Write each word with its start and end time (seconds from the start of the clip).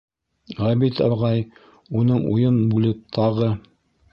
Ғәбит 0.61 1.01
ағай, 1.07 1.45
уның 2.01 2.25
уйын 2.33 2.59
бүлеп, 2.73 3.05
тағы: 3.19 3.53